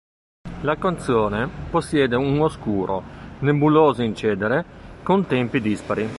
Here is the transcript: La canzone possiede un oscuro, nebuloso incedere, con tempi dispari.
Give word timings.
La 0.61 0.77
canzone 0.77 1.47
possiede 1.69 2.15
un 2.15 2.39
oscuro, 2.39 3.03
nebuloso 3.41 4.01
incedere, 4.01 4.65
con 5.03 5.27
tempi 5.27 5.61
dispari. 5.61 6.09